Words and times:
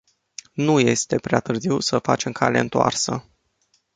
Nu 0.53 0.79
este 0.79 1.17
prea 1.19 1.39
târziu 1.39 1.79
să 1.79 1.99
facem 1.99 2.31
cale 2.31 2.59
întoarsă. 2.59 3.29